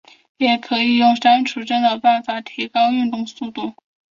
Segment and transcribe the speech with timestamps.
[0.37, 3.75] 也可以用删除帧的办法提高运动速度。